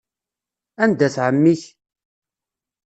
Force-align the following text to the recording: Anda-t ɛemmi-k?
Anda-t 0.83 1.15
ɛemmi-k? 1.25 1.61